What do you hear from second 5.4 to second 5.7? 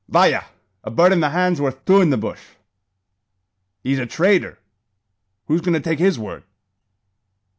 Who's